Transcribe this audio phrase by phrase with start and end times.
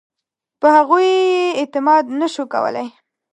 [0.59, 2.87] په هغوی یې اعتماد نه شو کولای.